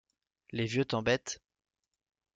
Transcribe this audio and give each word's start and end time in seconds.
Les 0.51 0.65
vieux 0.65 0.83
t’embêtent. 0.83 1.43